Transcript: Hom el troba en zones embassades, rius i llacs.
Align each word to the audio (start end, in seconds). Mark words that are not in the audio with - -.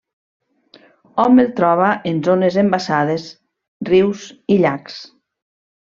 Hom 1.23 1.41
el 1.43 1.51
troba 1.59 1.91
en 2.13 2.23
zones 2.29 2.59
embassades, 2.63 3.29
rius 3.95 4.27
i 4.57 4.61
llacs. 4.65 4.99